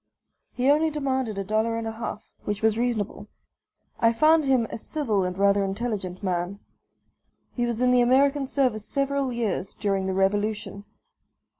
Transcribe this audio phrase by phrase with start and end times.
[0.53, 3.27] He only demanded a dollar and a half, which was reasonable.
[3.99, 6.57] I found him a civil and rather intelligent man;
[7.53, 10.85] he was in the American service several years, during the Revolution.